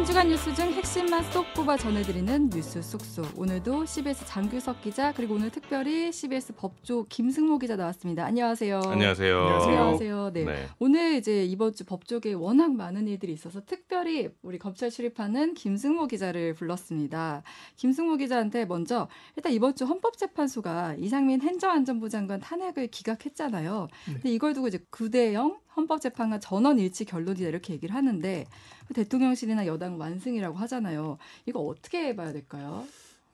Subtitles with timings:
[0.00, 3.38] 한 주간 뉴스 중 핵심만 쏙 뽑아 전해드리는 뉴스 쏙쏙.
[3.38, 8.24] 오늘도 CBS 장규석 기자 그리고 오늘 특별히 CBS 법조 김승모 기자 나왔습니다.
[8.24, 8.80] 안녕하세요.
[8.82, 9.38] 안녕하세요.
[9.38, 10.30] 안녕하세요.
[10.32, 10.44] 네.
[10.46, 10.68] 네.
[10.78, 16.54] 오늘 이제 이번 주 법조계에 워낙 많은 일들이 있어서 특별히 우리 검찰 출입하는 김승모 기자를
[16.54, 17.42] 불렀습니다.
[17.76, 23.88] 김승모 기자한테 먼저 일단 이번 주 헌법재판소가 이상민 행정안전부 장관 탄핵을 기각했잖아요.
[24.06, 24.12] 네.
[24.14, 28.46] 근데 이걸 두고 이제 9대 0 헌법재판관 전원 일치 결론이다 이렇게 얘기를 하는데
[28.94, 31.18] 대통령실이나 여당 완승이라고 하잖아요.
[31.46, 32.86] 이거 어떻게 봐야 될까요?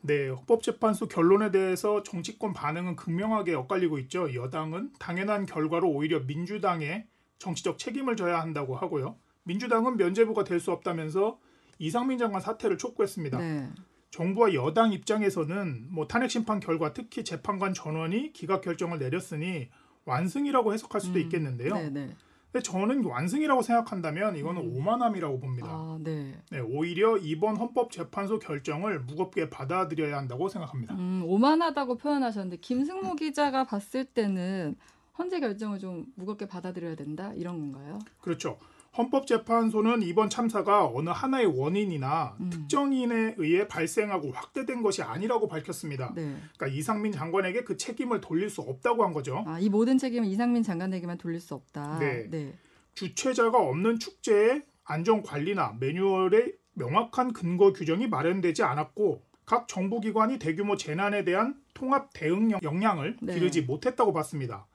[0.02, 4.32] 네, 헌법재판소 결론에 대해서 정치권 반응은 극명하게 엇갈리고 있죠.
[4.34, 7.06] 여당은 당연한 결과로 오히려 민주당에
[7.38, 9.16] 정치적 책임을 져야 한다고 하고요.
[9.44, 11.38] 민주당은 면제부가 될 수 없다면서
[11.78, 13.38] 이상민 장관 사퇴를 촉구했습니다.
[13.38, 13.68] 네.
[14.10, 19.68] 정부와 여당 입장에서는 뭐 탄핵 심판 결과 특히 재판관 전원이 기각 결정을 내렸으니
[20.04, 21.74] 완승이라고 해석할 수도 음, 있겠는데요.
[21.90, 22.14] 네,
[22.56, 24.76] 근데 저는 완승이라고 생각한다면 이거는 음.
[24.76, 25.68] 오만함이라고 봅니다.
[25.68, 26.34] 아, 네.
[26.50, 26.58] 네.
[26.60, 30.94] 오히려 이번 헌법재판소 결정을 무겁게 받아들여야 한다고 생각합니다.
[30.94, 34.76] 음, 오만하다고 표현하셨는데 김승모 기자가 봤을 때는
[35.18, 37.98] 헌재 결정을 좀 무겁게 받아들여야 된다 이런 건가요?
[38.22, 38.58] 그렇죠.
[38.96, 42.50] 헌법재판소는 이번 참사가 어느 하나의 원인이나 음.
[42.50, 46.12] 특정인에 의해 발생하고 확대된 것이 아니라고 밝혔습니다.
[46.14, 46.34] 네.
[46.56, 49.44] 그러니까 이상민 장관에게 그 책임을 돌릴 수 없다고 한 거죠.
[49.46, 51.98] 아, 이 모든 책임을 이상민 장관에게만 돌릴 수 없다.
[51.98, 52.28] 네.
[52.30, 52.54] 네.
[52.94, 61.24] 주최자가 없는 축제의 안전 관리나 매뉴얼에 명확한 근거 규정이 마련되지 않았고 각 정부기관이 대규모 재난에
[61.24, 63.34] 대한 통합 대응 역량을 네.
[63.34, 64.66] 기르지 못했다고 봤습니다.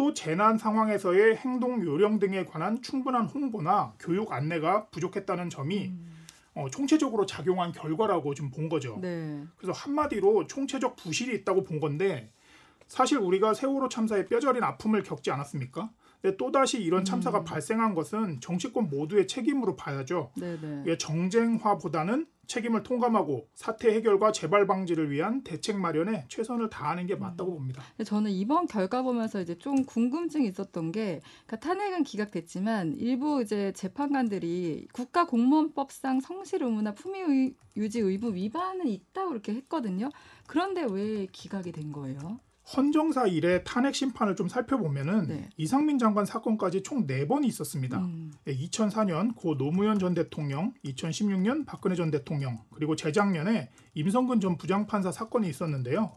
[0.00, 6.24] 또 재난 상황에서의 행동 요령 등에 관한 충분한 홍보나 교육 안내가 부족했다는 점이 음.
[6.54, 8.98] 어, 총체적으로 작용한 결과라고 좀본 거죠.
[9.02, 9.44] 네.
[9.58, 12.32] 그래서 한마디로 총체적 부실이 있다고 본 건데
[12.86, 15.90] 사실 우리가 세월호 참사에 뼈저린 아픔을 겪지 않았습니까?
[16.22, 17.44] 근데 또다시 이런 참사가 음.
[17.44, 20.30] 발생한 것은 정치권 모두의 책임으로 봐야죠.
[20.40, 20.96] 네네.
[20.96, 27.58] 정쟁화보다는 책임을 통감하고 사태 해결과 재발 방지를 위한 대책 마련에 최선을 다하는 게 맞다고 음.
[27.58, 27.82] 봅니다.
[28.04, 34.88] 저는 이번 결과 보면서 이제 좀 궁금증이 있었던 게 그러니까 탄핵은 기각됐지만 일부 이제 재판관들이
[34.92, 40.10] 국가 공무원법상 성실 의무나 품위 유지 의무 위반은 있다고 그렇게 했거든요.
[40.48, 42.40] 그런데 왜 기각이 된 거예요?
[42.76, 45.48] 헌정사 일의 탄핵 심판을 좀 살펴보면은 네.
[45.56, 47.98] 이상민 장관 사건까지 총 네 번이 있었습니다.
[47.98, 48.32] 음.
[48.46, 55.48] 2004년 고 노무현 전 대통령, 2016년 박근혜 전 대통령, 그리고 재작년에 임성근 전 부장판사 사건이
[55.48, 56.12] 있었는데요.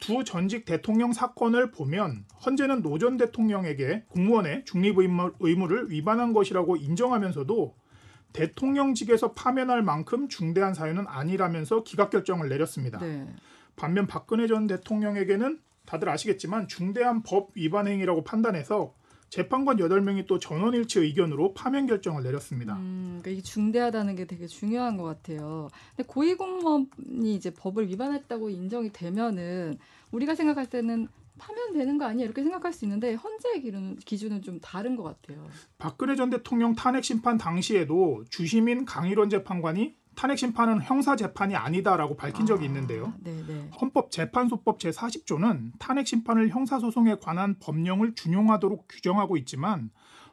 [0.00, 6.76] 두 전직 대통령 사건을 보면 헌재는 노 전 대통령에게 공무원의 중립 의무, 를 위반한 것이라고
[6.76, 7.76] 인정하면서도
[8.32, 12.98] 대통령직에서 파면할 만큼 중대한 사유는 아니라면서 기각 결정을 내렸습니다.
[12.98, 13.26] 네.
[13.76, 18.94] 반면 박근혜 전 대통령에게는 다들 아시겠지만 중대한 법 위반 행위라고 판단해서
[19.28, 22.76] 재판관 8명이 또 전원일치 의견으로 파면 결정을 내렸습니다.
[22.76, 25.70] 음, 그러니까 이게 중대하다는 게 되게 중요한 것 같아요.
[25.96, 29.76] 근데 고위공무원이 이제 법을 위반했다고 인정이 되면은
[30.12, 31.08] 우리가 생각할 때는
[31.38, 35.44] 파면 되는 거 아니야 이렇게 생각할 수 있는데 헌재의 기준은, 기준은 좀 다른 것 같아요.
[35.78, 42.46] 박근혜 전 대통령 탄핵 심판 당시에도 주시민 강일원 재판관이 탄핵 심판은 형사 재판이 아니다라고 밝힌
[42.46, 43.12] 적이 아, 있는데요.
[43.22, 43.70] 네네.
[43.80, 49.90] 헌법재판소법 제40조는 탄핵 심판을 형사 소송에 관한 법령을 준용하도록 규정하고 있지만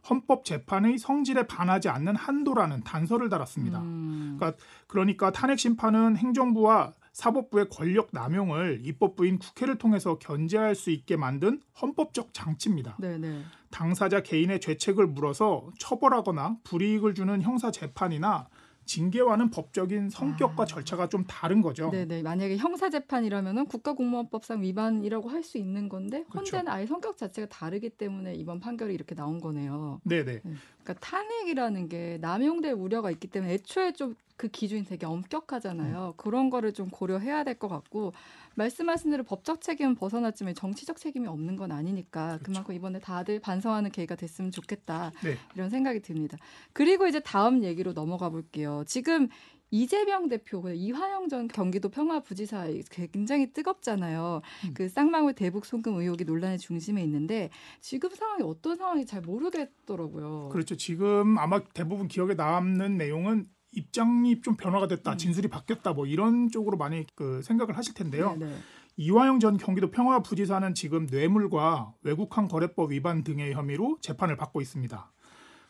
[0.09, 3.81] 헌법 재판의 성질에 반하지 않는 한도라는 단서를 달았습니다.
[3.81, 4.37] 음.
[4.39, 11.61] 그러니까, 그러니까 탄핵 심판은 행정부와 사법부의 권력 남용을 입법부인 국회를 통해서 견제할 수 있게 만든
[11.81, 12.97] 헌법적 장치입니다.
[12.99, 13.43] 네네.
[13.69, 18.47] 당사자 개인의 죄책을 물어서 처벌하거나 불이익을 주는 형사 재판이나
[18.91, 20.65] 징계와는 법적인 성격과 아.
[20.65, 21.89] 절차가 좀 다른 거죠.
[21.91, 22.23] 네네.
[22.23, 26.57] 만약에 형사 재판이라면은 국가공무원법상 위반이라고 할 수 있는 건데 그렇죠.
[26.57, 29.99] 헌재는 아예 성격 자체가 다르기 때문에 이번 판결이 이렇게 나온 거네요.
[30.03, 30.41] 네네.
[30.43, 30.53] 네.
[30.83, 36.07] 그러니까 탄핵이라는 게 남용될 우려가 있기 때문에 애초에 좀 그 기준이 되게 엄격하잖아요.
[36.07, 36.13] 음.
[36.17, 38.11] 그런 거를 좀 고려해야 될 것 같고
[38.55, 42.43] 말씀하신 대로 법적 책임은 벗어났지만 정치적 책임이 없는 건 아니니까 그렇죠.
[42.43, 45.37] 그만큼 이번에 다들 반성하는 계기가 됐으면 좋겠다 네.
[45.55, 46.37] 이런 생각이 듭니다.
[46.73, 48.83] 그리고 이제 다음 얘기로 넘어가 볼게요.
[48.85, 49.27] 지금
[49.73, 54.41] 이재명 대표, 이화영 전 경기도 평화부지사 굉장히 뜨겁잖아요.
[54.65, 54.73] 음.
[54.73, 57.49] 그 쌍방울 대북 송금 의혹이 논란의 중심에 있는데
[57.79, 60.49] 지금 상황이 어떤 상황인지 잘 모르겠더라고요.
[60.51, 60.75] 그렇죠.
[60.75, 65.17] 지금 아마 대부분 기억에 남는 내용은 입장이 좀 변화가 됐다, 음.
[65.17, 68.35] 진술이 바뀌었다, 뭐 이런 쪽으로 많이 그 생각을 하실 텐데요.
[68.37, 68.51] 네네.
[68.51, 68.57] 네.
[68.97, 75.11] 이화영 전 경기도 평화부지사는 지금 뇌물과 외국환 거래법 위반 등의 혐의로 재판을 받고 있습니다.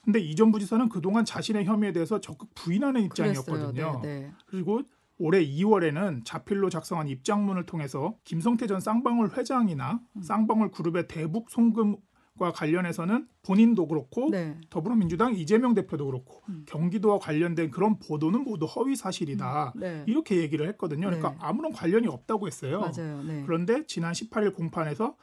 [0.04, 4.02] 근데 이전 부지사는 그동안 자신의 혐의에 대해서 적극 부인하는 입장이었거든요.
[4.02, 4.32] 네, 네.
[4.48, 4.82] 그리고
[5.20, 10.22] 올해 2월에는 자필로 작성한 입장문을 통해서 김성태 전 쌍방울 회장이나 음.
[10.22, 11.98] 쌍방울 그룹의 대북 송금
[12.42, 14.60] 과 관련해서는 본인도 그렇고 네.
[14.72, 16.66] 더불어민주당 이재명 대표도 그렇고 음.
[16.68, 19.74] 경기도와 관련된 그런 보도는 모두 허위 사실이다.
[19.76, 19.80] 음.
[19.80, 20.04] 네.
[20.08, 21.06] 이렇게 얘기를 했거든요.
[21.06, 21.38] 그러니까 네.
[21.40, 22.92] 아무런 관련이 없다고 했어요.
[23.28, 23.44] 네.
[23.46, 25.16] 그런데 지난 18일 공판에서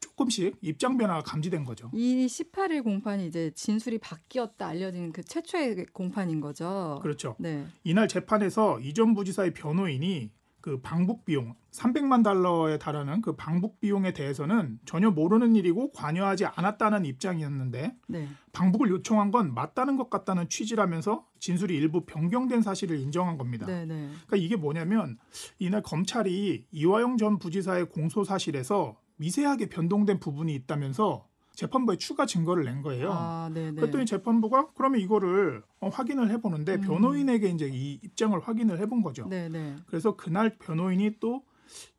[0.00, 1.88] 조금씩 입장 변화가 감지된 거죠.
[1.94, 6.98] 이 18일 공판이 이제 진술이 바뀌었다 알려진 그 최초의 공판인 거죠.
[7.00, 7.36] 그렇죠.
[7.38, 7.64] 네.
[7.84, 10.32] 이날 재판에서 이전 부지사의 변호인이
[10.66, 17.04] 그 방북 비용 300만 달러에 달하는 그 방북 비용에 대해서는 전혀 모르는 일이고 관여하지 않았다는
[17.04, 18.28] 입장이었는데 네.
[18.52, 23.64] 방북을 요청한 건 맞다는 것 같다는 취지라면서 진술이 일부 변경된 사실을 인정한 겁니다.
[23.64, 24.10] 네, 네.
[24.26, 25.18] 그러니까 이게 뭐냐면
[25.60, 32.82] 이날 검찰이 이화영 전 부지사의 공소 사실에서 미세하게 변동된 부분이 있다면서 재판부에 추가 증거를 낸
[32.82, 33.10] 거예요.
[33.12, 36.80] 아, 그랬더니 재판부가 그러면 이거를 어, 확인을 해보는데 음.
[36.82, 39.26] 변호인에게 이제 이 입장을 확인을 해본 거죠.
[39.28, 39.76] 네네.
[39.86, 41.42] 그래서 그날 변호인이 또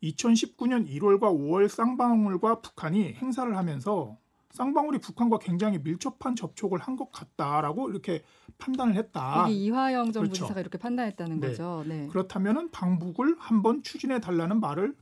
[0.02, 4.16] 2019년 1월과 5월 쌍방울과 북한이 행사를 하면서
[4.52, 8.22] 쌍방울이 북한과 굉장히 밀접한 접촉을 한 것 같다라고 이렇게
[8.58, 9.46] 판단을 했다.
[9.48, 10.40] 이게 이화영 전 그렇죠.
[10.42, 11.48] 부지사가 이렇게 판단했다는 네.
[11.48, 11.84] 거죠.
[11.86, 12.08] 네.
[12.08, 14.96] 그렇다면은 방북을 한번 추진해 달라는 말을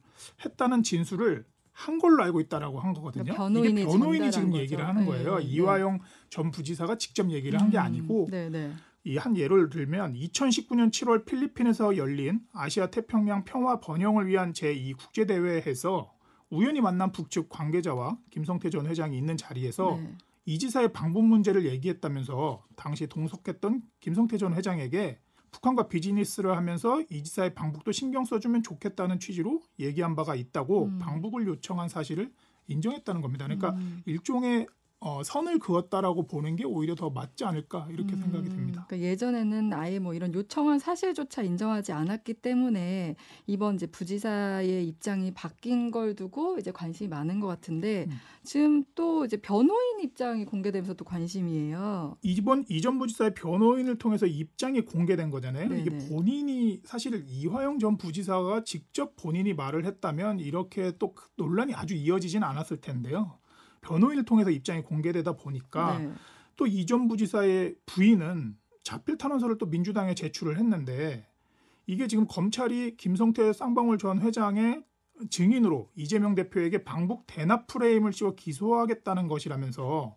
[0.45, 1.45] 했다는 진술을
[1.77, 3.25] 한 걸로 알고 있다라고 한 거거든요.
[3.25, 4.63] 그러니까 변호인이, 이게 변호인이 지금 거죠.
[4.63, 5.39] 얘기를 하는 네, 거예요.
[5.39, 6.01] 네, 이화영
[6.31, 8.73] 전 부지사가 직접 얘기를 한게 음, 아니고 네, 네.
[9.05, 16.11] 이한 예를 들면 2019년 7월 필리핀에서 열린 아시아 태평양 평화 번영을 위한 제2 국제 대회에서
[16.49, 20.17] 우연히 만난 북측 관계자와 김성태 전 회장이 있는 자리에서 네.
[20.47, 25.19] 이 지사의 방문 문제를 얘기했다면서 당시 동석했던 김성태 전 회장에게
[25.57, 30.99] 북한과 비즈니스를 하면서 이 지사의 방북도 신경 써주면 좋겠다는 취지로 얘기한 바가 있다고 음.
[30.99, 32.31] 방북을 요청한 사실을
[32.69, 33.47] 인정했다는 겁니다.
[33.47, 34.03] 그러니까 음.
[34.07, 34.67] 일종의
[35.07, 38.87] 어, 선을 그었다라고 보는 게 오히려 더 맞지 않을까 이렇게 음, 생각이 됩니다.
[38.89, 43.15] 그러니까 예전에는 아예 뭐 이런 요청한 사실조차 인정하지 않았기 때문에
[43.47, 48.17] 이번 이제 부지사의 입장이 바뀐 걸 두고 이제 관심이 많은 것 같은데 음.
[48.43, 52.17] 지금 또 이제 변호인 입장이 공개되면서 또 관심이에요.
[52.23, 55.69] 이번 이전 부지사의 변호인을 통해서 입장이 공개된 거잖아요.
[55.69, 55.83] 네네.
[55.83, 62.43] 이게 본인이 사실 이화영 전 부지사가 직접 본인이 말을 했다면 이렇게 또그 논란이 아주 이어지진
[62.43, 63.39] 않았을 텐데요.
[63.87, 66.13] 변호인을 통해서 입장이 공개되다 보니까 네.
[66.57, 71.27] 또 이전 부지사의 부인은 자필 탄원서를 또 민주당에 제출을 했는데
[71.87, 74.83] 이게 지금 검찰이 김성태 쌍방울 전 회장의
[75.31, 80.17] 증인으로 이재명 대표에게 방북 대납 프레임을 씌워 기소하겠다는 것이라면서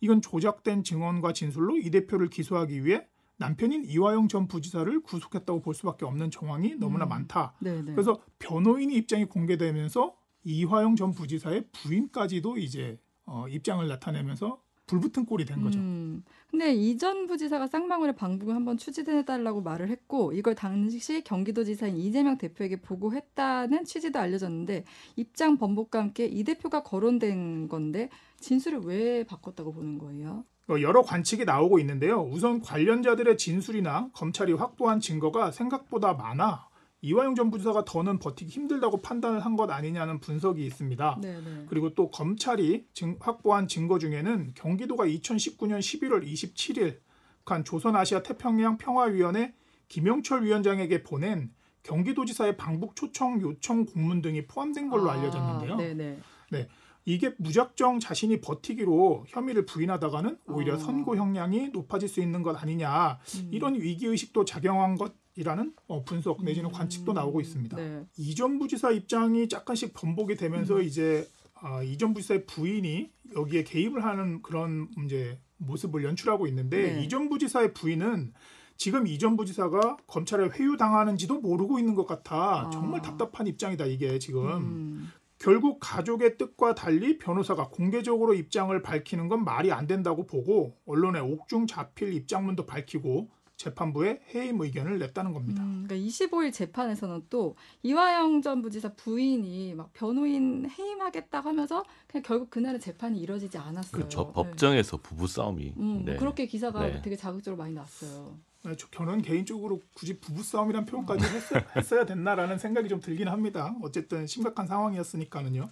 [0.00, 3.06] 이건 조작된 증언과 진술로 이 대표를 기소하기 위해
[3.36, 7.10] 남편인 이화영 전 부지사를 구속했다고 볼 수밖에 없는 정황이 너무나 음.
[7.10, 7.54] 많다.
[7.60, 7.92] 네네.
[7.92, 15.62] 그래서 변호인의 입장이 공개되면서 이화영 전 부지사의 부인까지도 이제 어, 입장을 나타내면서 불붙은 꼴이 된
[15.62, 15.78] 거죠.
[15.78, 22.80] 음, 근데 이전 부지사가 쌍방울의 방북을 한번 추진해달라고 말을 했고 이걸 당시 경기도지사인 이재명 대표에게
[22.80, 24.84] 보고했다는 취지도 알려졌는데
[25.16, 28.10] 입장 번복과 함께 이 대표가 거론된 건데
[28.40, 30.44] 진술을 왜 바꿨다고 보는 거예요?
[30.68, 32.20] 어, 여러 관측이 나오고 있는데요.
[32.20, 36.68] 우선 관련자들의 진술이나 검찰이 확보한 증거가 생각보다 많아
[37.02, 41.18] 이화영 전 부지사가 더는 버티기 힘들다고 판단을 한 것 아니냐는 분석이 있습니다.
[41.20, 41.40] 네네.
[41.40, 41.66] 네.
[41.68, 47.00] 그리고 또 검찰이 증, 확보한 증거 중에는 경기도가 2019년 11월 27일
[47.38, 49.52] 북한 조선아시아 태평양 평화위원회
[49.88, 51.50] 김영철 위원장에게 보낸
[51.82, 55.76] 경기도지사의 방북 초청 요청 공문 등이 포함된 걸로 아, 알려졌는데요.
[55.76, 56.18] 네네.
[56.52, 56.68] 네.
[57.04, 60.78] 이게 무작정 자신이 버티기로 혐의를 부인하다가는 오히려 어.
[60.78, 63.48] 선고 형량이 높아질 수 있는 것 아니냐 음.
[63.52, 66.72] 이런 위기 의식도 작용한 것 이라는 어, 분석 내지는 음.
[66.72, 67.76] 관측도 나오고 있습니다.
[67.76, 68.04] 네.
[68.18, 70.82] 이전 부지사 입장이 약간씩 번복이 되면서 음.
[70.82, 77.04] 이제 아, 이전 부지사의 부인이 여기에 개입을 하는 그런 이제 모습을 연출하고 있는데 네.
[77.04, 78.32] 이전 부지사의 부인은
[78.76, 82.70] 지금 이전 부지사가 검찰에 회유당하는지도 모르고 있는 것 같아 아.
[82.70, 85.12] 정말 답답한 입장이다 이게 지금 음.
[85.38, 91.66] 결국 가족의 뜻과 달리 변호사가 공개적으로 입장을 밝히는 건 말이 안 된다고 보고 언론에 옥중
[91.66, 93.30] 잡힐 입장문도 밝히고
[93.62, 95.62] 재판부에 해임 의견을 냈다는 겁니다.
[95.62, 102.50] 음, 그러니까 25일 재판에서는 또 이화영 전 부지사 부인이 막 변호인 해임하겠다 하면서 그냥 결국
[102.50, 103.92] 그날은 재판이 이뤄지지 않았어요.
[103.92, 104.24] 그렇죠.
[104.26, 104.32] 네.
[104.32, 105.74] 법정에서 부부 싸움이.
[105.76, 106.16] 음, 네.
[106.16, 107.02] 그렇게 기사가 네.
[107.02, 108.36] 되게 자극적으로 많이 났어요.
[108.64, 113.76] 네, 저는 개인적으로 굳이 부부 싸움이란 표현까지 했, 어 야 됐나라는 생각이 좀 들긴 합니다.
[113.82, 115.68] 어쨌든 심각한 상황이었으니까는요.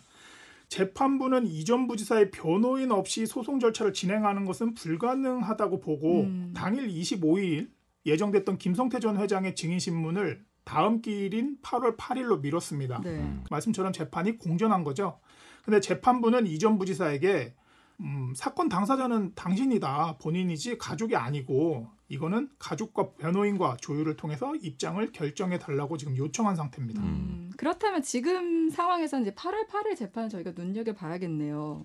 [0.68, 6.52] 재판부는 이전 부지사의 변호인 없이 소송 절차를 진행하는 것은 불가능하다고 보고 음.
[6.54, 7.68] 당일 25일
[8.06, 13.00] 예정됐던 김성태 전 회장의 증인 신문을 다음 기일인 8월 8일로 미뤘습니다.
[13.02, 13.10] 네.
[13.10, 13.44] 음.
[13.50, 15.18] 말씀처럼 재판이 공전한 거죠.
[15.64, 17.54] 근데 재판부는 이전 부지사에게
[18.00, 20.16] 음, 사건 당사자는 당신이다.
[20.22, 27.02] 본인이지 가족이 아니고 이거는 가족과 변호인과 조율을 통해서 입장을 결정해 달라고 지금 요청한 상태입니다.
[27.02, 31.84] 음, 그렇다면 지금 상황에서 이제 8월 8일 재판을 저희가 눈여겨 봐야겠네요.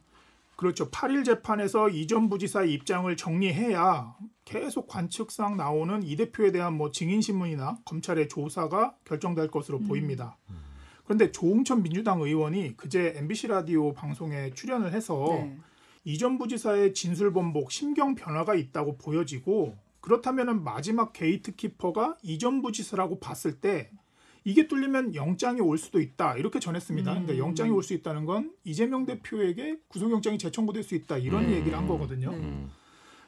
[0.55, 0.89] 그렇죠.
[0.89, 4.15] 8일 재판에서 이전 부지사의 입장을 정리해야
[4.45, 9.87] 계속 관측상 나오는 이 대표에 대한 뭐 증인 신문이나 검찰의 조사가 결정될 것으로 음.
[9.87, 10.37] 보입니다.
[11.03, 15.57] 그런데 조홍천 민주당 의원이 그제 MBC 라디오 방송에 출연을 해서 네.
[16.03, 23.89] 이전 부지사의 진술 번복 심경 변화가 있다고 보여지고 그렇다면 마지막 게이트키퍼가 이전 부지사라고 봤을 때
[24.43, 27.11] 이게 뚫리면 영장이 올 수도 있다 이렇게 전했습니다.
[27.11, 27.23] 음.
[27.25, 31.51] 그러니까 영장이 올 수 있다는 건 이재명 대표에게 구속영장이 재청구될 수 있다 이런 음.
[31.51, 32.29] 얘기를 한 거거든요.
[32.29, 32.69] 음.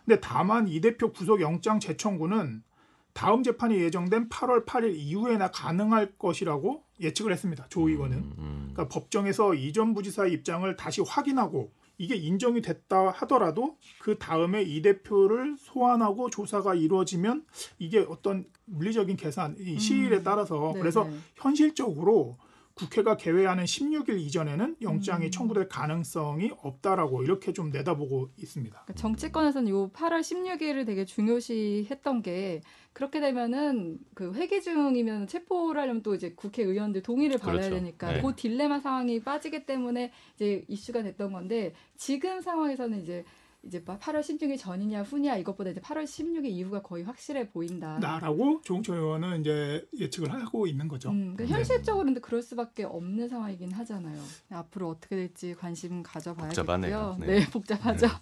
[0.08, 2.64] 근데 다만 이 대표 구속영장 재청구는
[3.12, 7.68] 다음 재판이 예정된 8월 8일 이후에나 가능할 것이라고 예측을 했습니다.
[7.68, 8.18] 조 의원은.
[8.18, 8.70] 음, 음.
[8.72, 15.58] 그러니까 법정에서 이전 부지사의 입장을 다시 확인하고 이게 인정이 됐다 하더라도 그 다음에 이 대표를
[15.60, 17.44] 소환하고 조사가 이루어지면
[17.78, 20.24] 이게 어떤 물리적인 계산, 이 시일에 음.
[20.24, 20.80] 따라서 음.
[20.80, 22.38] 그래서 현실적으로
[22.78, 25.32] 국회가 개회하는 16일 이전에는 영장이 음.
[25.32, 28.84] 청구될 가능성이 없다라고 이렇게 좀 내다보고 있습니다.
[28.84, 32.62] 그러니까 정치권에서는 요 8월 16일을 되게 중요시했던 게
[32.94, 37.76] 그렇게 되면은 그 회기 중이면 체포를 하려면 또 이제 국회의원들 동의를 받아야 그렇죠.
[37.76, 38.22] 되니까 네.
[38.22, 43.24] 그 딜레마 상황이 빠지기 때문에 이제 이슈가 됐던 건데 지금 상황에서는 이제
[43.68, 48.00] 이제 8월 16일 전이냐 후냐 이것보다 이제 8월 16일 이후가 거의 확실해 보인다.
[48.00, 51.10] 나라고 조홍천 의원은 이제 예측을 하고 있는 거죠.
[51.10, 51.50] 음, 그러니까 네.
[51.52, 52.20] 현실적으로는 네.
[52.22, 54.22] 그럴 수밖에 없는 상황이긴 하잖아요.
[54.52, 57.18] 앞으로 어떻게 될지 관심 가져봐야겠고요.
[57.20, 57.26] 네.
[57.28, 58.08] 네, 복잡하죠.
[58.08, 58.14] 네.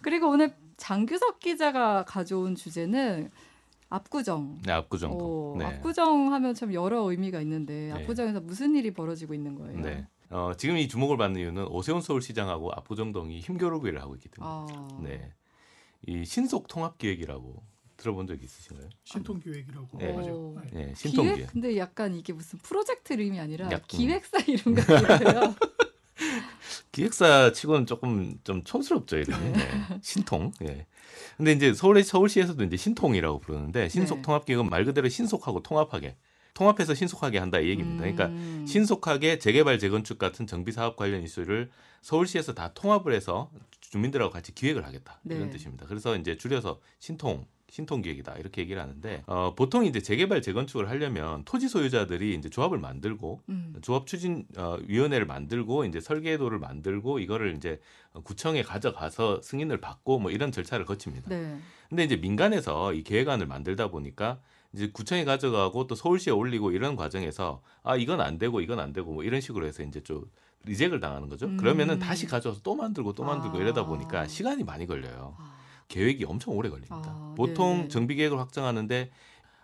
[0.00, 3.30] 그리고 오늘 장규석 기자가 가져온 주제는
[3.88, 4.60] 압구정.
[4.64, 5.10] 네, 압구정.
[5.12, 5.64] 어, 네.
[5.66, 7.92] 압구정 하면 참 여러 의미가 있는데 네.
[7.92, 9.80] 압구정에서 무슨 일이 벌어지고 있는 거예요?
[9.80, 10.06] 네.
[10.32, 14.50] 어, 지금 이 주목을 받는 이유는 오세훈 서울시장하고 압구정동이 힘겨루기를 하고 있기 때문에.
[14.50, 14.88] 아.
[15.02, 15.32] 네.
[16.06, 17.62] 이 신속 통합 기획이라고
[17.98, 18.88] 들어본 적 있으신가요?
[19.04, 19.98] 신통 기획이라고.
[19.98, 20.56] 네, 맞죠.
[20.72, 21.52] 네, 신통 기획.
[21.52, 25.54] 근데 약간 이게 무슨 프로젝트 이름이 아니라 약, 기획사 이름 같아요.
[26.90, 29.52] 기획사 치고는 조금 좀 촌스럽죠 이름이.
[29.52, 29.52] 네.
[29.52, 29.98] 네.
[30.02, 30.52] 신통.
[30.62, 30.86] 예.
[31.36, 34.22] 근데 이제 서울 서울시에서도 이제 신통이라고 부르는데 신속 네.
[34.22, 36.16] 통합 기획은 말 그대로 신속하고 통합하게
[36.54, 38.02] 통합해서 신속하게 한다 이 얘기입니다.
[38.02, 38.64] 그러니까 음.
[38.66, 41.70] 신속하게 재개발 재건축 같은 정비 사업 관련 이슈를
[42.02, 45.50] 서울시에서 다 통합을 해서 주민들하고 같이 기획을 하겠다 이런 네.
[45.50, 45.86] 뜻입니다.
[45.86, 51.68] 그래서 이제 줄여서 신통 신통기획이다 이렇게 얘기를 하는데 어, 보통 이제 재개발 재건축을 하려면 토지
[51.68, 53.74] 소유자들이 이제 조합을 만들고 음.
[53.80, 57.80] 조합 추진 어, 위원회를 만들고 이제 설계도를 만들고 이거를 이제
[58.24, 61.30] 구청에 가져가서 승인을 받고 뭐 이런 절차를 거칩니다.
[61.30, 61.58] 네.
[61.88, 64.38] 근데 이제 민간에서 이 계획안을 만들다 보니까
[64.74, 69.10] 이제 구청에 가져가고 또 서울시에 올리고 이런 과정에서 아 이건 안 되고 이건 안 되고
[69.12, 70.26] 뭐 이런 식으로 해서 이제 좀
[70.64, 71.46] 리젝을 당하는 거죠.
[71.46, 71.56] 음.
[71.56, 73.60] 그러면은 다시 가져와서 또 만들고 또 만들고 아.
[73.62, 75.36] 이러다 보니까 시간이 많이 걸려요.
[75.38, 75.61] 아.
[75.88, 77.02] 계획이 엄청 오래 걸립니다.
[77.04, 77.88] 아, 보통 네네.
[77.88, 79.10] 정비 계획을 확정하는데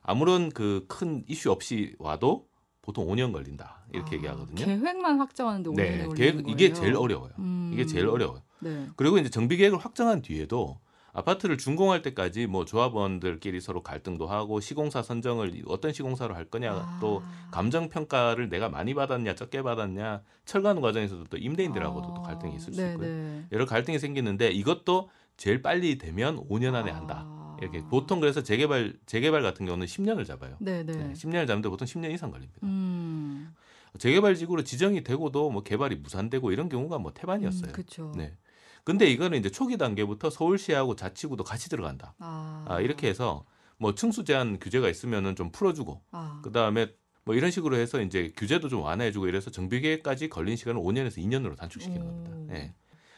[0.02, 2.46] 아무런 그 큰 이슈 없이 와도
[2.82, 4.54] 보통 5년 걸린다 이렇게 아, 얘기하거든요.
[4.64, 7.32] 계획만 확정하는데 5년이 네, 계획 이게 제일 어려워요.
[7.38, 7.70] 음.
[7.72, 8.42] 이게 제일 어려워요.
[8.60, 8.86] 네.
[8.96, 10.80] 그리고 이제 정비 계획을 확정한 뒤에도
[11.12, 16.98] 아파트를 준공할 때까지 뭐 조합원들끼리 서로 갈등도 하고 시공사 선정을 어떤 시공사로 할 거냐 아.
[17.00, 22.14] 또 감정 평가를 내가 많이 받았냐 적게 받았냐 철거하는 과정에서도 또 임대인들하고도 아.
[22.14, 22.98] 또 갈등이 있을 수 있고요.
[23.06, 23.46] 네네.
[23.52, 27.22] 여러 갈등이 생기는데 이것도 제일 빨리 되면 5년 안에 한다.
[27.24, 27.56] 아.
[27.60, 30.56] 이렇게 보통 그래서 재개발 재개발 같은 경우는 10년을 잡아요.
[30.60, 30.92] 네네.
[30.92, 32.60] 네, 10년을 잡는데 보통 10년 이상 걸립니다.
[32.64, 33.54] 음.
[33.98, 37.70] 재개발 지구로 지정이 되고도 뭐 개발이 무산되고 이런 경우가 뭐 태반이었어요.
[37.70, 38.12] 음, 그렇죠.
[38.16, 38.36] 네.
[38.84, 42.14] 근데 이거는 이제 초기 단계부터 서울시하고 자치구도 같이 들어간다.
[42.18, 42.64] 아.
[42.68, 43.44] 아 이렇게 해서
[43.78, 46.40] 뭐 층수 제한 규제가 있으면은 좀 풀어주고 아.
[46.42, 46.92] 그 다음에
[47.24, 52.02] 뭐 이런 식으로 해서 이제 규제도 좀 완화해주고 이래서 정비계획까지 걸린 시간을 5년에서 2년으로 단축시키는
[52.02, 52.06] 오.
[52.06, 52.32] 겁니다.
[52.50, 52.58] 예.
[52.58, 52.74] 네.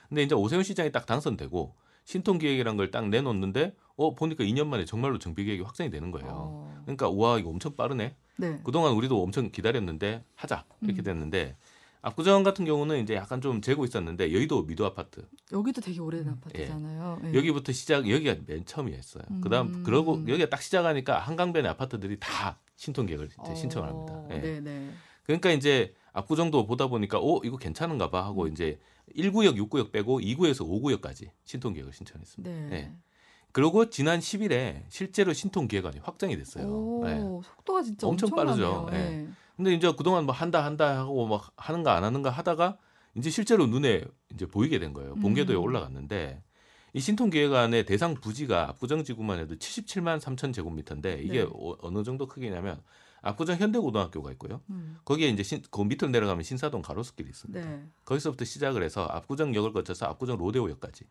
[0.08, 1.74] 근데 이제 오세훈 시장이 딱 당선되고
[2.10, 6.28] 신통 기획이란 걸 딱 내놓는데 어 보니까 2년 만에 정말로 정비 계획이 확정이 되는 거예요.
[6.32, 6.80] 어.
[6.82, 8.16] 그러니까 우와 이거 엄청 빠르네.
[8.36, 8.60] 네.
[8.64, 11.04] 그동안 우리도 엄청 기다렸는데 하자 이렇게 음.
[11.04, 11.56] 됐는데
[12.02, 15.24] 압구정 같은 경우는 이제 약간 좀 재고 있었는데 여의도 미도 아파트.
[15.52, 16.32] 여기도 되게 오래된 음.
[16.38, 17.20] 아파트잖아요.
[17.24, 17.28] 예.
[17.28, 17.34] 예.
[17.34, 19.22] 여기부터 시작 여기가 맨 처음이었어요.
[19.30, 19.40] 음.
[19.40, 24.20] 그다음 그러고 여기가 딱 시작하니까 한강변의 아파트들이 다 신통 계획을 이제 신청을 합니다.
[24.32, 24.40] 예.
[24.40, 24.90] 네네.
[25.30, 28.52] 그러니까 이제 압구정도 보다 보니까 어 이거 괜찮은가 봐 하고 음.
[28.52, 28.80] 이제
[29.16, 32.50] 1구역, 6구역 빼고 2구에서 5구역까지 신통 계획을 신청했습니다.
[32.50, 32.68] 네.
[32.72, 32.92] 예.
[33.52, 36.66] 그리고 지난 10일에 실제로 신통 계획안이 확정이 됐어요.
[36.66, 37.18] 오, 네.
[37.18, 38.88] 속도가 진짜 엄청 빠르죠.
[38.92, 38.98] 네.
[38.98, 39.28] 네.
[39.56, 42.78] 근데 이제 그동안 뭐 한다 한다 하고 막 하는가 안 하는가 하다가
[43.16, 45.16] 이제 실제로 눈에 이제 보이게 된 거예요.
[45.16, 45.62] 본궤도에 음.
[45.62, 46.42] 올라갔는데
[46.92, 51.48] 이 신통계획안의 대상 부지가 압구정 지구만 해도 77만 3천 제곱미터인데 이게 네.
[51.52, 52.80] 어, 어느 정도 크기냐면
[53.22, 54.60] 압구정 현대고등학교가 있고요.
[54.70, 54.98] 음.
[55.04, 57.60] 거기에 이제 신, 그 밑으로 내려가면 신사동 가로수길이 있습니다.
[57.68, 57.84] 네.
[58.04, 61.04] 거기서부터 시작을 해서 압구정역을 거쳐서 압구정 로데오역까지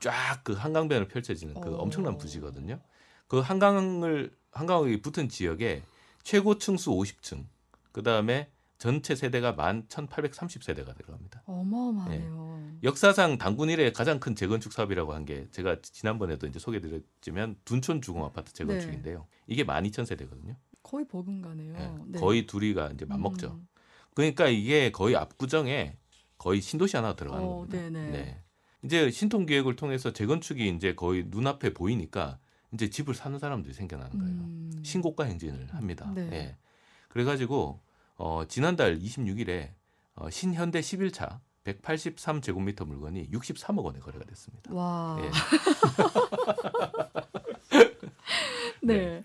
[0.00, 1.78] 쫙 그 한강변을 펼쳐지는 그 오.
[1.78, 2.80] 엄청난 부지거든요.
[3.28, 5.82] 그 한강을 한강이 붙은 지역에
[6.22, 7.44] 최고 층수 50층,
[7.92, 11.42] 그 다음에 전체 세대가 11,830세대가 들어갑니다.
[11.46, 12.60] 어마어마해요.
[12.60, 12.78] 예.
[12.82, 18.24] 역사상 당군 이래 가장 큰 재건축 사업이라고 한 게 제가 지난번에도 이제 소개드렸지만 둔촌 주공
[18.24, 19.18] 아파트 재건축인데요.
[19.20, 19.24] 네.
[19.46, 20.56] 이게 12,000세대거든요.
[20.94, 21.74] 거의 버금가네요.
[21.74, 21.92] 예.
[22.06, 22.20] 네.
[22.20, 23.48] 거의 둘이가 이제 맞먹죠.
[23.48, 23.66] 음.
[24.14, 25.96] 그러니까 이게 거의 압구정에
[26.38, 27.78] 거의 신도시 하나 들어가는 어, 겁니다.
[27.78, 28.10] 네네.
[28.10, 28.40] 네.
[28.84, 32.38] 이제 신통 기획을 통해서 재건축이 이제 거의 눈앞에 보이니까
[32.72, 34.34] 이제 집을 사는 사람들이 생겨나는 거예요.
[34.34, 34.70] 음.
[34.84, 36.12] 신고가 행진을 합니다.
[36.14, 36.28] 네.
[36.28, 36.56] 네.
[37.08, 37.80] 그래가지고
[38.16, 39.72] 어, 지난달 26일에
[40.14, 44.72] 어, 신현대 11차 183제곱미터 물건이 63억 원에 거래가 됐습니다.
[44.72, 45.18] 와.
[45.20, 45.30] 예.
[48.86, 48.94] 네.
[48.96, 49.24] 네.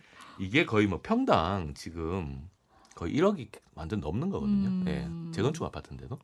[0.50, 2.50] 이게 거의 뭐 평당 지금
[2.96, 4.68] 거의 1억이 완전 넘는 거거든요.
[4.68, 4.86] 음.
[4.88, 5.32] 예.
[5.32, 6.18] 재건축 아파트인데도.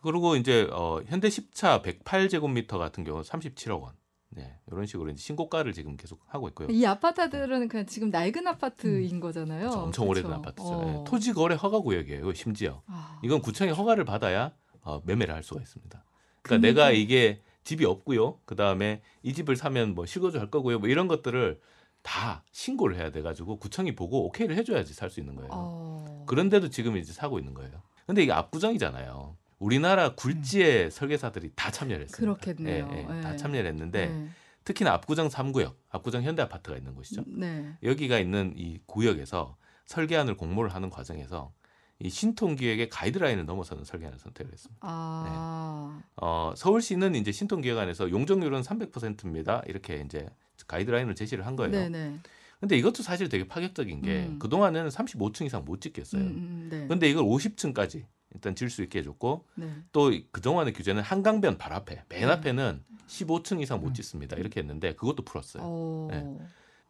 [0.00, 3.94] 그리고 이제 어, 현대 10차 108제곱미터 같은 경우 37억 원.
[4.28, 6.68] 네, 이런 식으로 이제 신고가를 지금 계속 하고 있고요.
[6.70, 9.20] 이 아파트들은 그냥 지금 낡은 아파트인 음.
[9.20, 9.60] 거잖아요.
[9.60, 9.78] 그렇죠.
[9.80, 10.10] 엄청 그렇죠?
[10.28, 10.68] 오래된 아파트죠.
[10.68, 10.84] 어.
[10.84, 11.04] 네.
[11.04, 12.32] 토지 거래 허가 구역이에요.
[12.34, 13.20] 심지어 아.
[13.24, 16.04] 이건 구청의 허가를 받아야 어, 매매를 할 수가 있습니다.
[16.42, 18.38] 그러니까 내가 이게 집이 없고요.
[18.44, 20.78] 그 다음에 이 집을 사면 뭐 실거주 할 거고요.
[20.78, 21.60] 뭐 이런 것들을
[22.02, 25.50] 다 신고를 해야 돼가지고 구청이 보고 오케이를 해줘야지 살 수 있는 거예요.
[25.52, 26.24] 어.
[26.26, 27.82] 그런데도 지금 이제 사고 있는 거예요.
[28.06, 29.36] 근데 이게 압구정이잖아요.
[29.58, 30.90] 우리나라 굴지의 음.
[30.90, 32.34] 설계사들이 다 참여를 했습니다.
[32.40, 32.90] 그렇겠네요.
[32.92, 33.36] 예, 예, 다 예.
[33.36, 34.28] 참여를 했는데 네.
[34.64, 37.22] 특히나 압구정 3구역, 압구정 현대 아파트가 있는 곳이죠.
[37.28, 37.76] 네.
[37.82, 39.56] 여기가 있는 이 구역에서
[39.86, 41.52] 설계안을 공모를 하는 과정에서
[42.00, 44.80] 이 신통기획의 가이드라인을 넘어서는 설계안을 선택을 했습니다.
[44.82, 45.94] 아.
[46.00, 46.04] 네.
[46.16, 49.62] 어, 서울시는 이제 신통기획안에서 용적률은 300%입니다.
[49.66, 50.28] 이렇게 이제
[50.66, 51.70] 가이드라인을 제시를 한 거예요.
[51.72, 52.20] 네네.
[52.60, 54.38] 근데 이것도 사실 되게 파격적인 게 음.
[54.38, 56.22] 그동안에는 35층 이상 못 짓겠어요.
[56.22, 56.86] 음, 음, 네.
[56.86, 58.04] 근데 이걸 50층까지
[58.34, 59.68] 일단 질 수 있게 해줬고 네.
[59.90, 62.26] 또 그동안의 규제는 한강변 발 앞에 맨 네.
[62.26, 63.94] 앞에는 15층 이상 못 음.
[63.94, 66.08] 짓습니다 이렇게 했는데 그것도 풀었어요.
[66.10, 66.38] 네.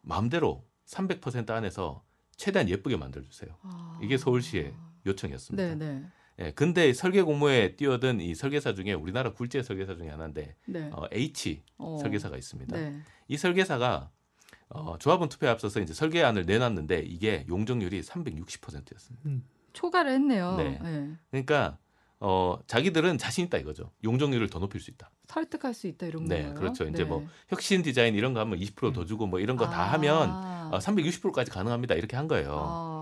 [0.01, 2.03] 마음대로 300% 안에서
[2.37, 3.55] 최대한 예쁘게 만들어주세요.
[3.63, 3.99] 아.
[4.01, 4.73] 이게 서울시의
[5.05, 5.63] 요청이었습니다.
[5.63, 6.03] 네, 네.
[6.39, 10.89] 예, 근데 설계 공모에 뛰어든 이 설계사 중에 우리나라 굴지의 설계사 중에 하나인데 네.
[10.91, 11.97] 어, H 어.
[12.01, 12.75] 설계사가 있습니다.
[12.75, 13.01] 네.
[13.27, 14.09] 이 설계사가
[14.69, 19.29] 어, 조합원 투표에 앞서서 이제 설계안을 내놨는데 이게 용적률이 360%였습니다.
[19.29, 19.43] 음.
[19.73, 20.55] 초과를 했네요.
[20.57, 20.79] 네.
[20.81, 21.11] 네.
[21.29, 21.77] 그러니까
[22.19, 23.91] 어, 자기들은 자신 있다 이거죠.
[24.03, 25.11] 용적률을 더 높일 수 있다.
[25.27, 26.53] 설득할 수 있다 이런 네, 거예요.
[26.55, 26.85] 그렇죠.
[26.85, 27.27] 이제 뭐 네.
[27.49, 29.05] 혁신 디자인 이런 거 하면 20%더 음.
[29.05, 29.93] 주고 뭐 이런 거다 아.
[29.93, 30.29] 하면
[30.73, 31.95] 어, 360%까지 가능합니다.
[31.95, 32.63] 이렇게 한 거예요.
[32.65, 32.92] 아.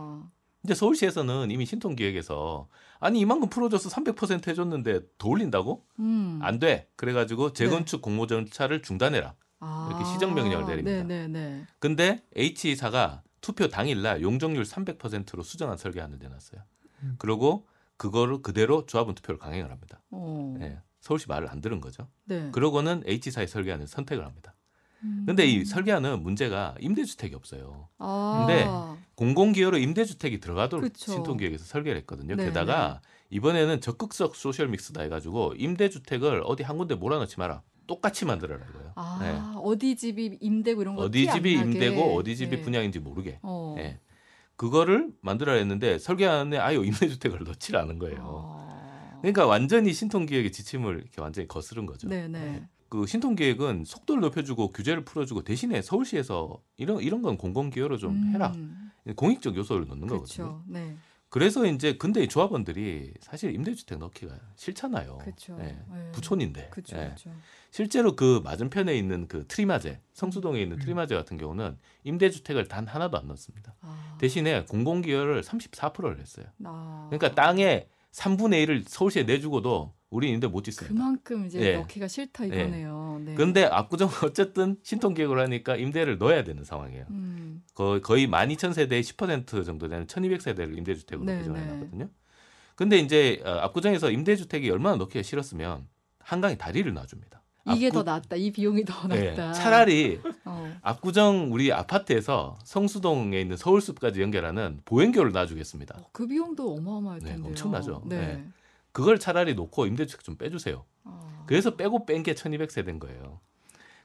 [0.63, 2.67] 이제 서울시에서는 이미 신통기획에서
[3.00, 5.86] 아니 이만큼 풀어줘서 300% 해줬는데 더 올린다고?
[6.00, 6.39] 음.
[6.41, 6.88] 안 돼.
[6.95, 8.02] 그래가지고 재건축 네.
[8.02, 9.34] 공모 절차를 중단해라.
[9.60, 9.88] 아.
[9.89, 11.04] 이렇게 시정 명령을 내립니다.
[11.04, 11.28] 네네네.
[11.28, 11.67] 네, 네.
[11.80, 16.62] 근데 H사가 투표 당일날 용적률 300%로 수정한 설계안을 내놨어요.
[17.04, 17.15] 음.
[17.17, 20.02] 그리고 그거를 그대로 조합원 투표를 강행을 합니다.
[20.12, 20.56] 어.
[20.60, 22.08] 네, 서울시 말을 안 들은 거죠.
[22.26, 22.50] 네.
[22.52, 24.56] 그러고는 H사의 설계안을 선택을 합니다.
[25.04, 25.24] 음.
[25.26, 27.90] 근데 이 설계안은 문제가 임대주택이 없어요.
[27.98, 28.46] 아.
[28.48, 28.68] 근데
[29.16, 31.12] 공공기여로 임대주택이 들어가도록 그쵸.
[31.12, 32.36] 신통기획에서 설계를 했거든요.
[32.36, 33.10] 네, 게다가 네.
[33.32, 37.62] 이번에는 적극적 소셜 믹스다 해가지고 임대주택을 어디 한 군데 몰아넣지 마라.
[37.88, 38.94] 똑같이 만들어라 이거예요.
[38.96, 39.38] 아, 네.
[39.62, 42.62] 어디 집이 임대고 이런 거 어디 집이 임대고 어디 집이 네.
[42.62, 43.40] 분양인지 모르게.
[43.42, 43.74] 어.
[43.78, 44.00] 네.
[44.56, 48.56] 그거를 만들어야 했는데 설계안에 아예 임대주택을 넣지 않은 거예요.
[48.58, 49.18] 아.
[49.22, 52.08] 그러니까 완전히 신통기획의 지침을 이렇게 완전히 거스른 거죠.
[52.08, 52.68] 네네.
[52.91, 58.34] 그 신통기획은 속도를 높여주고 규제를 풀어주고 대신에 서울시에서 이런 이런 건 공공기여로 좀 음.
[58.34, 58.54] 해라.
[59.15, 60.43] 공익적 요소를 넣는 그렇죠.
[60.43, 60.63] 거거든요.
[60.67, 60.97] 네.
[61.30, 65.19] 그래서 이제 근데 이 조합원들이 사실 임대주택 넣기가 싫잖아요.
[65.19, 65.56] 그렇죠.
[65.56, 65.82] 네.
[65.89, 66.12] 네.
[66.12, 66.67] 부촌인데.
[66.71, 66.97] 그렇죠.
[66.97, 67.06] 네.
[67.06, 67.32] 그렇죠.
[67.71, 70.80] 실제로 그 맞은편에 있는 그 트리마제, 성수동에 있는 음.
[70.82, 73.73] 트리마제 같은 경우는 임대주택을 단 하나도 안 넣습니다.
[73.80, 74.17] 아.
[74.19, 76.45] 대신에 공공기여를 34%를 했어요.
[76.65, 77.08] 아.
[77.10, 80.93] 그러니까 땅에 3분의 1을 서울시에 내주고도 우리 임대 못 짓습니다.
[80.93, 81.78] 그만큼 이제 네.
[81.78, 83.21] 넣기가 싫다 이거네요.
[83.24, 83.34] 네.
[83.34, 87.06] 그런데 압구정 어쨌든 신통 계획을 하니까 임대를 넣어야 되는 상황이에요.
[87.10, 87.63] 음.
[87.74, 92.06] 거의, 거의 12,000세대의 10% 정도 되는 1,200세대를 임대주택으로 네, 놨거든요.
[92.06, 92.12] 네.
[92.76, 95.88] 근데 이제 어, 압구정에서 임대주택이 얼마나 넣기가 싫었으면
[96.19, 97.40] 한강에 다리를 놔줍니다.
[97.74, 98.04] 이게 압구...
[98.04, 98.36] 더 낫다.
[98.36, 99.54] 이 비용이 더 네, 낫다.
[99.54, 100.74] 차라리 어.
[100.82, 105.95] 압구정 우리 아파트에서 성수동에 있는 서울숲까지 연결하는 보행교를 놔주겠습니다.
[106.00, 107.41] 어, 그 비용도 어마어마할 텐데요.
[107.43, 108.04] 네, 엄청나죠.
[108.06, 108.17] 네.
[108.17, 108.45] 네.
[108.91, 110.84] 그걸 차라리 놓고 임대주택 좀 빼주세요.
[111.04, 111.43] 어.
[111.47, 113.39] 그래서 빼고 뺀 게 1200세대인 거예요.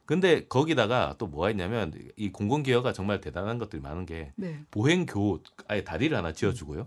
[0.05, 4.61] 근데 거기다가 또 뭐가 있냐면 이 공공기여가 정말 대단한 것들이 많은 게 네.
[4.71, 6.87] 보행교 아예 다리를 하나 지어주고요.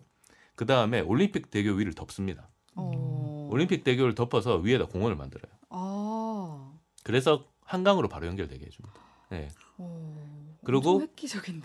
[0.55, 2.47] 그 다음에 올림픽 대교 위를 덮습니다.
[2.75, 3.49] 어.
[3.51, 5.51] 올림픽 대교를 덮어서 위에다 공원을 만들어요.
[7.09, 7.11] 아.
[7.11, 8.99] 그래서 한강으로 바로 연결되게 해줍니다.
[9.31, 9.47] 네.
[9.77, 10.55] 어.
[10.63, 11.01] 그리고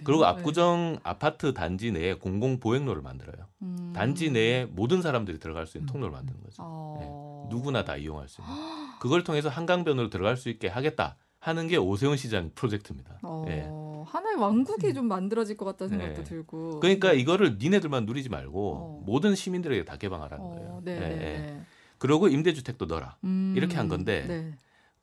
[0.04, 0.26] 그리고 네.
[0.26, 0.98] 압구정 네.
[1.02, 3.46] 아파트 단지 내에 공공 보행로를 만들어요.
[3.62, 3.92] 음.
[3.94, 5.92] 단지 내에 모든 사람들이 들어갈 수 있는 음.
[5.92, 6.56] 통로를 만드는 거죠.
[6.60, 7.48] 어.
[7.50, 7.54] 네.
[7.54, 8.54] 누구나 다 이용할 수 있는.
[9.00, 13.18] 그걸 통해서 한강변으로 들어갈 수 있게 하겠다 하는 게 오세훈 시장 프로젝트입니다.
[13.22, 13.44] 어.
[13.46, 13.68] 네.
[14.06, 16.28] 하나의 왕국이 좀 만들어질 것 같다는 생각도 네.
[16.28, 16.80] 들고.
[16.80, 17.18] 그러니까 네.
[17.18, 19.02] 이거를 니네들만 누리지 말고 어.
[19.04, 20.80] 모든 시민들에게 다 개방하라는 어, 거예요.
[20.84, 21.62] 네, 예, 네.
[21.98, 23.16] 그리고 임대주택도 넣어라.
[23.24, 24.54] 음, 이렇게 한 건데 네.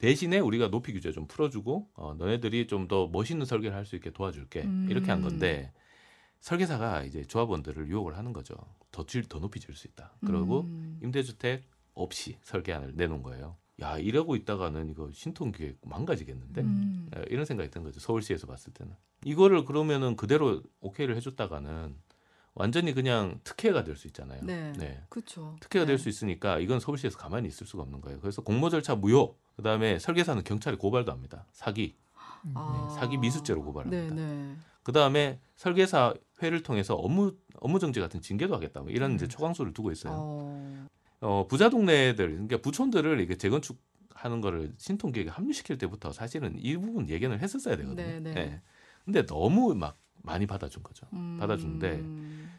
[0.01, 4.09] 대신에 우리가 높이 규제 좀 풀어주고 어, 너네들이 좀 더 멋있는 설계를 할 수 있게
[4.09, 4.87] 도와줄게 음.
[4.89, 5.71] 이렇게 한 건데
[6.39, 8.55] 설계사가 이제 조합원들을 유혹을 하는 거죠.
[8.91, 10.15] 더, 질, 더 높이 질수 있다.
[10.25, 10.99] 그리고 음.
[11.03, 13.57] 임대주택 없이 설계안을 내놓은 거예요.
[13.79, 17.09] 야 이러고 있다가는 이거 신통 기획 망가지겠는데 음.
[17.15, 17.99] 예, 이런 생각이 든 거죠.
[17.99, 21.95] 서울시에서 봤을 때는 이거를 그러면은 그대로 오케이를 해줬다가는
[22.53, 24.43] 완전히 그냥 특혜가 될 수 있잖아요.
[24.43, 25.03] 네.
[25.09, 25.55] 그렇죠.
[25.59, 25.91] 특혜가 네.
[25.93, 28.19] 될수 있으니까 이건 서울시에서 가만히 있을 수가 없는 거예요.
[28.19, 29.37] 그래서 공모 절차 무효.
[29.55, 31.45] 그다음에 설계사는 경찰에 고발도 합니다.
[31.51, 31.95] 사기,
[32.55, 32.87] 아.
[32.89, 34.15] 네, 사기 미수죄로 고발합니다.
[34.15, 34.55] 네, 네.
[34.83, 38.81] 그다음에 설계사 회를 통해서 업무 업무 정지 같은 징계도 하겠다.
[38.81, 39.29] 뭐 이런 이제 음.
[39.29, 40.13] 초강수를 두고 있어요.
[40.15, 40.87] 어.
[41.19, 43.79] 어, 부자 동네들, 그러니까 부촌들을 이게 재건축
[44.15, 48.03] 하는 거를 신통 계획에 합류시킬 때부터 사실은 이 부분 예견을 했었어야 되거든요.
[48.03, 48.33] 네, 네.
[48.37, 48.61] 예.
[49.05, 51.07] 근데 너무 막 많이 받아준 거죠.
[51.13, 51.37] 음.
[51.39, 52.03] 받아주는데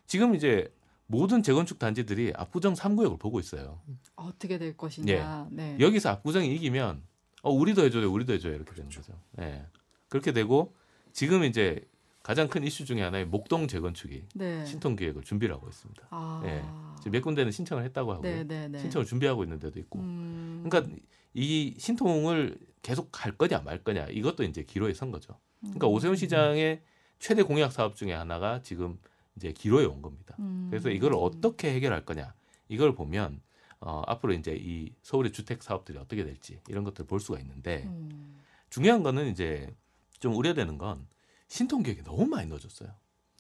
[0.07, 0.73] 지금 이제
[1.07, 3.81] 모든 재건축 단지들이 압구정 3구역을 보고 있어요.
[4.17, 5.49] 어떻게 될 것이냐.
[5.51, 5.77] 네.
[5.79, 7.03] 여기서 압구정이 이기면
[7.43, 9.13] 어 우리도 해줘요, 우리도 해줘요 이렇게 되는 거죠.
[9.41, 9.67] 예.
[10.09, 10.75] 그렇게 되고
[11.13, 11.87] 지금 이제
[12.23, 14.65] 가장 큰 이슈 중에 하나의 목동 재건축이 네.
[14.65, 16.07] 신통 계획을 준비를 하고 있습니다.
[16.11, 16.43] 아.
[16.47, 16.63] 예.
[16.99, 18.31] 지금 몇 군데는 신청을 했다고 하고요.
[18.31, 18.79] 네, 네, 네.
[18.79, 19.99] 신청을 준비하고 있는 데도 있고.
[19.99, 20.65] 음.
[20.65, 20.95] 그러니까
[21.35, 25.37] 이 신통을 계속 갈 거냐 말 거냐 이것도 이제 기로에 선 거죠.
[25.61, 25.93] 그러니까 음.
[25.93, 26.83] 오세훈 시장의
[27.23, 28.99] 최대 공약 사업 중에 하나가 지금
[29.37, 30.35] 이제 기로에 온 겁니다.
[30.41, 30.67] 음.
[30.69, 32.35] 그래서 이걸 어떻게 해결할 거냐
[32.69, 33.41] 이걸 보면
[33.79, 38.41] 어, 앞으로 이제 이 서울의 주택 사업들이 어떻게 될지 이런 것들을 볼 수가 있는데 음.
[38.71, 39.73] 중요한 거는 이제
[40.19, 41.07] 좀 우려되는 건
[41.47, 42.91] 신통 계획이 너무 많이 넣어졌어요.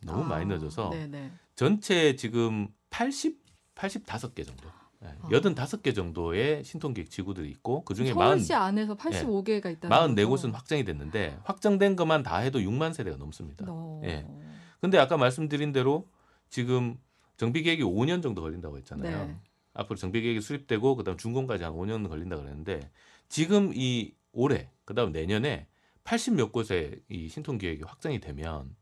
[0.04, 1.32] 너무 아, 많이 넣어져서 네, 네.
[1.56, 3.42] 전체 지금 80
[3.74, 4.70] 85개 정도.
[5.02, 5.28] 예, 아.
[5.28, 11.38] 85개 정도의 신통계획 지구들이 있고 그 중에 40, 서울시 안에서 85개가 있다는 44곳은 확정이 됐는데
[11.44, 13.66] 확정된 것만 다 해도 6만 세대가 넘습니다.
[13.68, 14.00] 어.
[14.04, 14.26] 예.
[14.80, 16.08] 근데 아까 말씀드린 대로
[16.48, 16.98] 지금
[17.36, 19.26] 정비 계획이 5년 정도 걸린다고 했잖아요.
[19.26, 19.36] 네.
[19.74, 22.90] 앞으로 정비 계획이 수립되고 그다음 준공까지 한 5년 걸린다 그랬는데
[23.28, 25.66] 지금 이 올해 그다음 내년에
[26.04, 28.74] 80 몇 곳에 이 신통 계획이 확정이 되면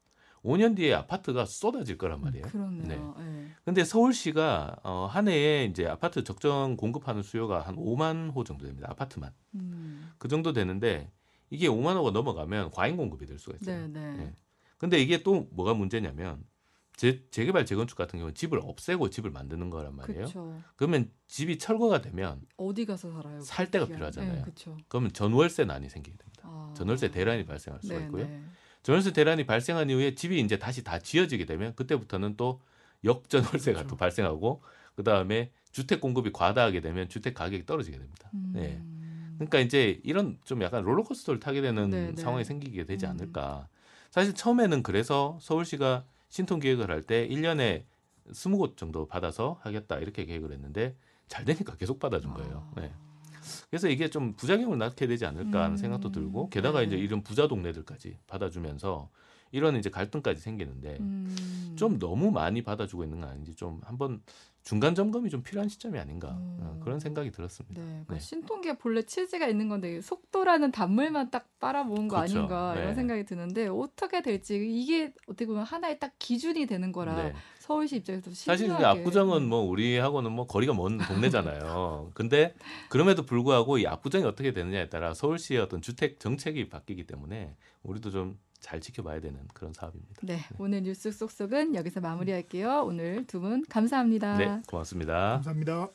[0.44, 2.46] 5년 뒤에 아파트가 쏟아질 거란 말이에요.
[2.46, 3.14] 그렇네요.
[3.18, 3.48] 네.
[3.64, 8.88] 근데 서울시가 어, 한 해에 이제 아파트 적정 공급하는 수요가 한 5만 호 정도 됩니다.
[8.90, 9.32] 아파트만.
[9.54, 10.10] 음.
[10.18, 11.10] 그 정도 되는데
[11.50, 13.88] 이게 5만 호가 넘어가면 과잉 공급이 될 수가 네, 있어요.
[13.88, 14.16] 네.
[14.20, 14.34] 예.
[14.78, 16.42] 근데 이게 또 뭐가 문제냐면
[16.96, 20.20] 재, 재개발 재건축 같은 경우는 집을 없애고 집을 만드는 거란 말이에요.
[20.20, 20.60] 그렇죠.
[20.76, 23.40] 그러면 집이 철거가 되면 어디 가서 살아요?
[23.40, 23.86] 살 데가.
[23.86, 24.34] 필요하잖아요.
[24.34, 24.76] 네, 그렇죠.
[24.88, 26.42] 그러면 전월세 난이 생기게 됩니다.
[26.44, 26.72] 아.
[26.76, 28.28] 전월세 대란이 발생할 수가 네, 있고요.
[28.80, 28.82] 네.
[28.82, 32.60] 전월세 대란이 발생한 이후에 집이 이제 다시 다 지어지게 되면 그때부터는 또
[33.04, 33.88] 역전 월세가 그렇죠.
[33.88, 34.62] 또 발생하고
[34.96, 38.30] 그 다음에 주택 공급이 과다하게 되면 주택 가격이 떨어지게 됩니다.
[38.34, 38.52] 음.
[38.54, 38.82] 네.
[39.36, 42.20] 그러니까 이제 이런 좀 약간 롤러코스터를 타게 되는 네, 네.
[42.22, 43.10] 상황이 생기게 되지 음.
[43.10, 43.68] 않을까.
[44.10, 47.84] 사실 처음에는 그래서 서울시가 신통 계획을 할 때 1년에
[48.30, 50.96] 20곳 정도 받아서 하겠다 이렇게 계획을 했는데
[51.28, 52.70] 잘 되니까 계속 받아준 거예요.
[52.76, 52.80] 아.
[52.80, 52.92] 네.
[53.70, 55.76] 그래서 이게 좀 부작용을 낳게 되지 않을까 하는 음.
[55.76, 56.86] 생각도 들고 게다가 네.
[56.86, 59.08] 이제 이런 부자 동네들까지 받아주면서
[59.52, 61.74] 이런 이제 갈등까지 생기는데 음.
[61.76, 64.22] 좀 너무 많이 받아주고 있는 거 아닌지 좀 한번
[64.62, 66.58] 중간 점검이 좀 필요한 시점이 아닌가 음.
[66.60, 67.80] 어, 그런 생각이 들었습니다.
[67.80, 68.20] 네, 그러니까 네.
[68.20, 72.38] 신통계 본래 취지가 있는 건데 속도라는 단물만 딱 빨아모은 거 그렇죠.
[72.38, 72.82] 아닌가 네.
[72.82, 77.34] 이런 생각이 드는데 어떻게 될지 이게 어떻게 보면 하나의 딱 기준이 되는 거라 네.
[77.70, 78.84] 서울시 입장에서 사실 근데.
[78.84, 82.10] 압구정은 뭐 우리하고는 뭐 거리가 먼 동네잖아요.
[82.14, 82.54] 근데
[82.88, 88.38] 그럼에도 불구하고 이 압구정이 어떻게 되느냐에 따라 서울시의 어떤 주택 정책이 바뀌기 때문에 우리도 좀
[88.60, 90.20] 잘 지켜봐야 되는 그런 사업입니다.
[90.22, 92.82] 네, 오늘 뉴스 속속은 여기서 마무리할게요.
[92.84, 94.36] 오늘 두 분 감사합니다.
[94.36, 95.14] 네, 고맙습니다.
[95.42, 95.90] 감사합니다.